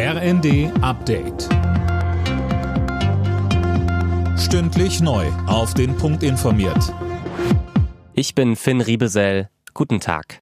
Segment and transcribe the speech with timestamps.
[0.00, 1.48] RND Update.
[4.38, 5.26] Stündlich neu.
[5.48, 6.94] Auf den Punkt informiert.
[8.12, 9.48] Ich bin Finn Riebesell.
[9.74, 10.38] Guten Tag.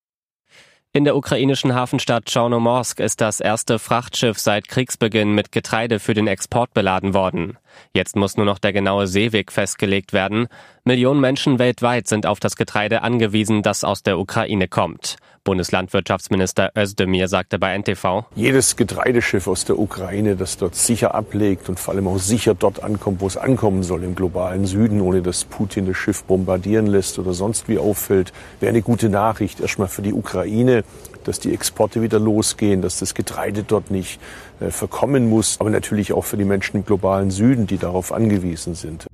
[0.92, 6.26] In der ukrainischen Hafenstadt Chornomorsk ist das erste Frachtschiff seit Kriegsbeginn mit Getreide für den
[6.26, 7.56] Export beladen worden.
[7.92, 10.48] Jetzt muss nur noch der genaue Seeweg festgelegt werden.
[10.84, 15.16] Millionen Menschen weltweit sind auf das Getreide angewiesen, das aus der Ukraine kommt.
[15.46, 18.24] Bundeslandwirtschaftsminister Özdemir sagte bei NTV.
[18.34, 22.82] Jedes Getreideschiff aus der Ukraine, das dort sicher ablegt und vor allem auch sicher dort
[22.82, 27.18] ankommt, wo es ankommen soll, im globalen Süden, ohne dass Putin das Schiff bombardieren lässt
[27.20, 30.82] oder sonst wie auffällt, wäre eine gute Nachricht erstmal für die Ukraine,
[31.26, 34.20] dass die Exporte wieder losgehen, dass das Getreide dort nicht
[34.60, 38.74] äh, verkommen muss, aber natürlich auch für die Menschen im globalen Süden, die darauf angewiesen
[38.74, 39.06] sind.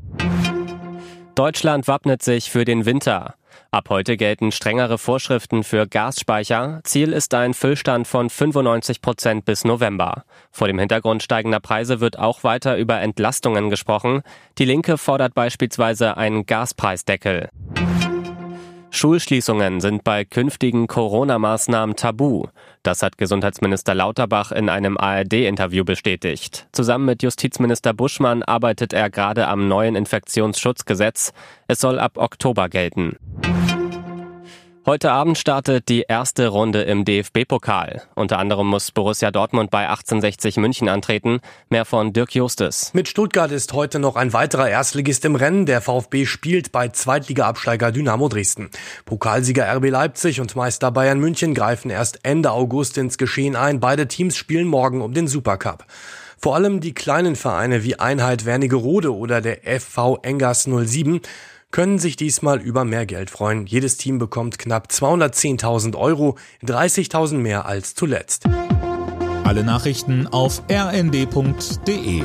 [1.34, 3.34] Deutschland wappnet sich für den Winter.
[3.70, 6.80] Ab heute gelten strengere Vorschriften für Gasspeicher.
[6.84, 10.24] Ziel ist ein Füllstand von 95 Prozent bis November.
[10.51, 14.21] Vor dem Hintergrund steigender Preise wird auch weiter über Entlastungen gesprochen.
[14.59, 17.48] Die Linke fordert beispielsweise einen Gaspreisdeckel.
[18.91, 22.48] Schulschließungen sind bei künftigen Corona-Maßnahmen tabu.
[22.83, 26.66] Das hat Gesundheitsminister Lauterbach in einem ARD-Interview bestätigt.
[26.73, 31.33] Zusammen mit Justizminister Buschmann arbeitet er gerade am neuen Infektionsschutzgesetz.
[31.69, 33.16] Es soll ab Oktober gelten.
[34.85, 38.02] Heute Abend startet die erste Runde im DFB-Pokal.
[38.16, 41.38] Unter anderem muss Borussia Dortmund bei 1860 München antreten.
[41.69, 42.93] Mehr von Dirk Justes.
[42.93, 45.66] Mit Stuttgart ist heute noch ein weiterer Erstligist im Rennen.
[45.66, 48.71] Der VfB spielt bei Zweitliga-Absteiger Dynamo Dresden.
[49.05, 53.79] Pokalsieger RB Leipzig und Meister Bayern München greifen erst Ende August ins Geschehen ein.
[53.79, 55.85] Beide Teams spielen morgen um den Supercup.
[56.38, 61.21] Vor allem die kleinen Vereine wie Einheit Wernigerode oder der FV Engers 07
[61.73, 63.66] können sich diesmal über mehr Geld freuen.
[63.66, 68.44] Jedes Team bekommt knapp 210.000 Euro, 30.000 mehr als zuletzt.
[69.44, 72.22] Alle Nachrichten auf rnd.de